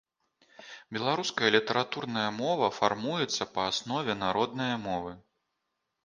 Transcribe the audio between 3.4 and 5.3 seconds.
па аснове народнае мовы.